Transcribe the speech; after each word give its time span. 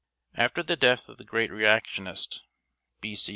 After 0.33 0.63
the 0.63 0.75
death 0.75 1.09
of 1.09 1.19
the 1.19 1.23
great 1.23 1.51
reactionist 1.51 2.41
(B.C. 3.01 3.29